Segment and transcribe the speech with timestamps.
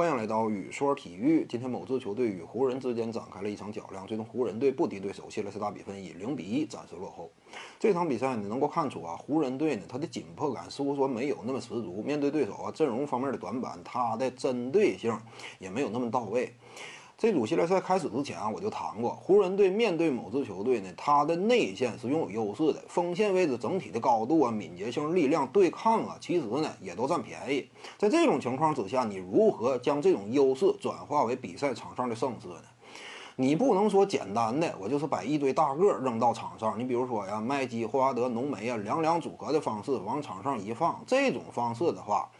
[0.00, 1.44] 欢迎来到雨说体育。
[1.46, 7.30] 今天某支球队与湖人之间展开了一场较量，最终湖人队不敌对手，谢列斯大比分以零比一暂时落后。
[7.78, 12.02] 这场比赛你，能够看出啊，湖人队呢，他的紧迫感似乎说没有那么十足。
[12.02, 15.14] 面对对手啊，阵容方面的短板，他的针对性
[15.58, 16.54] 也没有那么到位。
[17.20, 27.68] 这组系列赛开始之前啊，我就谈过，湖人队面对某支球队呢，他的内线是拥有优势的，锋线位置整体的高度啊、敏捷性、力量、对抗啊，其实呢也都占便宜。
[27.98, 32.62] 在这种情况之下，你如何将这种优势转化为比赛场上的胜势呢？
[33.36, 36.78] 你不能说简单的，我就是把一堆大个扔到场上。
[36.78, 42.30] 你比如说呀，麦基、霍华德、浓眉啊，两两组合的方式往场上一放，这种方式的话。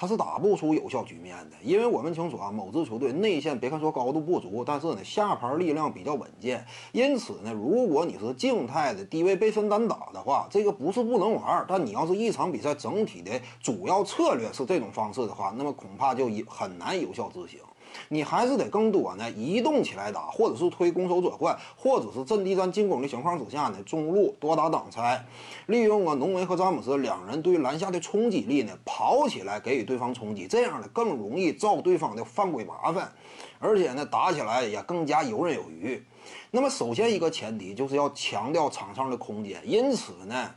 [0.00, 17.60] 他是打不出有效局面的，因为我们清楚啊，某支球队内线别看说高度不足，但是呢下盘力量比较稳健，因此呢，如果你是静态的低位背身单打的话，这个不是不能玩，但你要是一场比赛整体的主要策略是这种方式的话，那么恐怕就很难有效执行。
[18.08, 25.24] 你还是得更多呢，移动起来打，或者是推攻守转换，或者是阵地战进攻的情况之下呢，中路多打挡拆，
[25.66, 33.12] 利用啊浓眉和詹姆斯两人对篮下的冲击力呢，跑起来给予对方冲击，这样呢更容易造对方的犯规麻烦，
[33.58, 36.02] 而且呢打起来也更加游刃有余。
[36.50, 40.54] 那么首先一个前提就是要强调场上的空间，因此呢。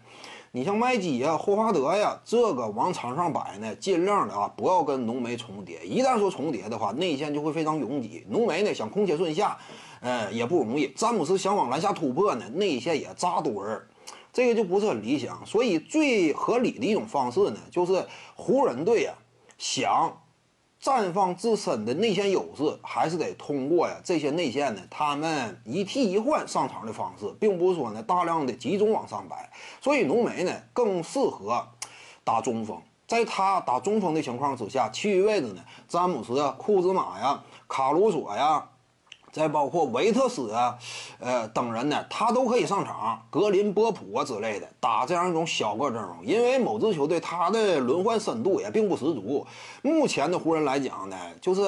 [0.55, 5.83] 你像麦基呀、霍华德呀，这个往场上摆呢，尽量的啊，不要跟浓眉重叠。
[5.83, 8.23] 一旦说重叠的话，内线就会非常拥挤。
[8.29, 9.57] 浓眉呢想空切顺下，
[9.99, 10.89] 呃，也不容易。
[10.89, 13.87] 詹姆斯想往篮下突破呢，内线也扎堆儿，
[14.31, 15.43] 这个就不是很理想。
[15.43, 18.05] 所以最合理的一种方式呢，就是
[18.35, 19.13] 湖人队呀
[19.57, 20.15] 想。
[20.83, 29.49] 绽放自身的内线优势，还是得通过呀这些内线呢，他们一替一换上场的方式，并不是说呢大量的集中往上摆。
[29.79, 31.65] 所以浓眉呢更适合
[32.25, 38.67] 打中锋，在他打中锋的情况之下，其余位置呢，詹姆斯、库兹马呀、卡鲁索呀。
[39.33, 40.77] 再包括维特斯啊，
[41.19, 49.45] 呃等人呢，他都可以上场，格林波普啊之类的打这样一种小个阵容，因为某支球队他的轮换深度也并不十足。
[49.81, 51.61] 目前的湖人来讲呢，就是。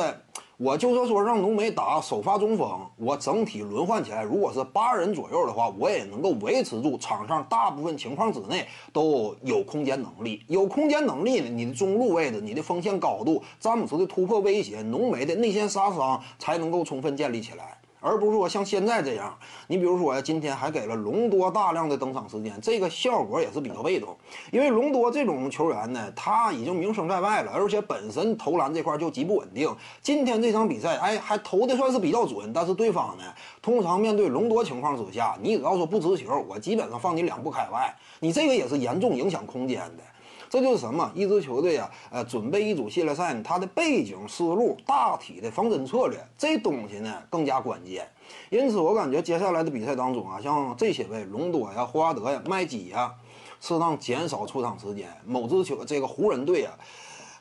[0.57, 10.41] 我就说说让浓眉打首发中锋，我整体轮换起来，如果是八人左右的话，我也能够维持住场上大部分情况之内都有空间能力。
[10.47, 17.77] 有空间能力呢，你的中路位置、你的锋线高度、詹姆斯的突破威胁、浓眉的内线杀伤才能够充分建立起来。
[18.05, 19.35] 而不是说像现在这样，
[19.65, 24.15] 你比如说呀，今天还给了隆多大量的登场时间，这个效果也是比较被动。
[24.51, 29.75] 因为隆多这种球员呢，他已经名声在外了，而且本身投篮这块就极不稳定。
[30.03, 33.23] 今天这场比赛，哎，还投的算是比较准，但是对方呢，
[33.59, 40.03] 通常面对隆多情况之下，你只要说不持球，我基本上放你两步开外，你这个也是严重影响空间的。
[40.49, 41.11] 这就是什么？
[41.13, 48.07] 一支球队啊，呃，准备一组系列赛，它的背景思路、大体的方针策略，这东西呢更加关键。
[48.49, 53.13] 因此，我感觉接下来的比赛当中啊，像这些位隆多呀、霍华德呀、麦基呀，
[53.59, 55.09] 适当减少出场时间。
[55.25, 56.73] 某支球这个湖人队啊，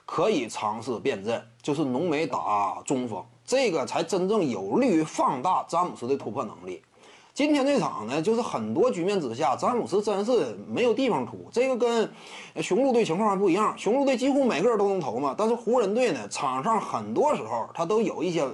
[0.06, 6.82] 可以尝试变阵，就是浓眉打中锋，这个才真正有利于放大詹姆斯的突破能力。
[7.34, 11.50] 今天这场呢，就是很多局面之下，詹姆斯真是没有地方突。
[11.52, 12.08] 这个跟
[12.62, 15.34] 雄鹿队情况还不一样，雄鹿队几乎每个人都能投嘛。
[15.36, 18.46] 但是湖人队呢，场上很多时候他都有一些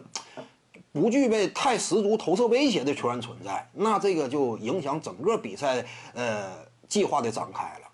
[0.93, 6.49] 不具备太十足投射威胁的球员存在，那这个就影响整个比赛呃
[6.89, 7.87] 计划的展开了。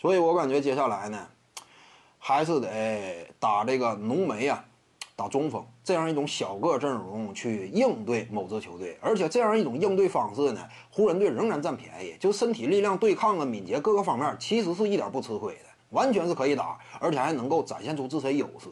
[0.00, 1.26] 所以我感觉接下来呢，
[2.18, 4.64] 还是得打这个浓眉啊。
[5.16, 10.60] 打中锋这样一种小个阵容去应对某支球队，而且这样一种应对方式呢，
[10.90, 15.60] 湖人队仍然占便宜，就身体力量、对抗啊、敏捷各个方面，其实是一点不吃亏的，
[15.90, 18.68] 完全是可以打，而且还能够展现出自身优势。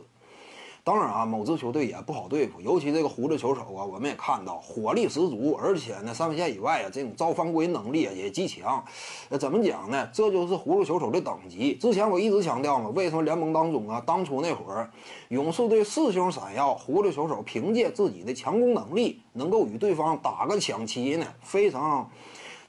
[0.85, 8.85] 当然啊，某支球队也不好对付，尤其这个胡子球手啊，我们也看到火力十足，而且呢，三分线以外啊，这种造犯规能力啊也极强。
[9.29, 10.09] 呃，怎么讲呢？
[10.13, 11.75] 这就是葫芦球手的等级。
[11.75, 14.91] 之前我一直强调嘛，为什么联盟当中啊，当初那会儿
[15.29, 21.27] 勇士队四星闪耀，葫芦球手凭借自己的强攻能力，能够与对方打个抢七呢？
[21.43, 22.11] 非常。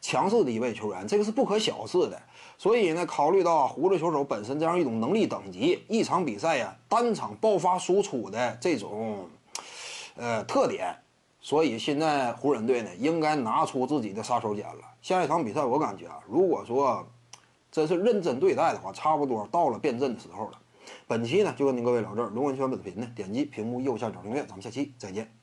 [0.06, 2.22] 强势的一位球员，这个是不可小视的。
[2.58, 9.28] 所以呢，考虑到啊胡子球手本身这样一种能力等级，一场比赛呀，单场爆发输出的这种，
[10.16, 10.96] 呃特点，
[11.42, 14.82] 所以现在湖人队呢，应该拿出自己的杀手锏了。
[15.02, 17.06] 下一场比赛，我感觉啊，如果说
[17.72, 20.60] 真是认真对待的话，差不多到了变阵的时候了。
[21.08, 22.30] 本期呢，就跟您各位聊这儿。
[22.30, 25.43] 龙文圈本频呢，点击屏幕右下角订阅，咱们下期再见。